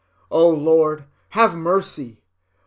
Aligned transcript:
O 0.31 0.49
Lord, 0.49 1.03
have 1.29 1.55
mercy! 1.55 2.21